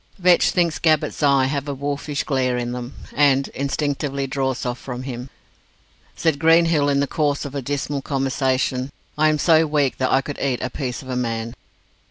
[0.17, 5.03] Vetch thinks Gabbett's eyes have a wolfish glare in them, and instinctively draws off from
[5.03, 5.29] him.
[6.15, 10.21] Said Greenhill, in the course of a dismal conversation, "I am so weak that I
[10.21, 11.53] could eat a piece of a man."